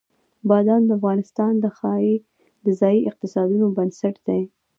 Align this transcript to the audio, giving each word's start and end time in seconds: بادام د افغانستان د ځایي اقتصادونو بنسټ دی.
بادام 0.49 0.81
د 0.85 0.91
افغانستان 0.99 1.53
د 2.65 2.67
ځایي 2.79 2.99
اقتصادونو 3.09 3.65
بنسټ 3.77 4.15
دی. 4.27 4.41